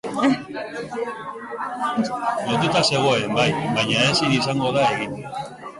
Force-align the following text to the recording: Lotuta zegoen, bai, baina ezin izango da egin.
Lotuta 2.49 2.81
zegoen, 2.89 3.37
bai, 3.41 3.47
baina 3.77 4.09
ezin 4.15 4.39
izango 4.41 4.75
da 4.81 4.93
egin. 4.95 5.21